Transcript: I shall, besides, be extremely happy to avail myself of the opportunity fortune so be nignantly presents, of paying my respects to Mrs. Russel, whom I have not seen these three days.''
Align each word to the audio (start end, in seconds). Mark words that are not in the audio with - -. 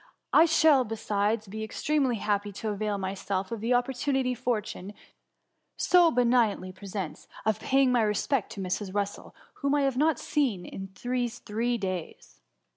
I 0.33 0.45
shall, 0.45 0.83
besides, 0.83 1.47
be 1.47 1.63
extremely 1.63 2.15
happy 2.15 2.51
to 2.53 2.69
avail 2.69 2.97
myself 2.97 3.51
of 3.51 3.61
the 3.61 3.75
opportunity 3.75 4.33
fortune 4.33 4.95
so 5.77 6.09
be 6.09 6.23
nignantly 6.23 6.71
presents, 6.73 7.27
of 7.45 7.59
paying 7.59 7.91
my 7.91 8.01
respects 8.01 8.55
to 8.55 8.61
Mrs. 8.61 8.95
Russel, 8.95 9.35
whom 9.61 9.75
I 9.75 9.83
have 9.83 9.97
not 9.97 10.17
seen 10.17 10.89
these 11.03 11.37
three 11.37 11.77
days.'' 11.77 12.41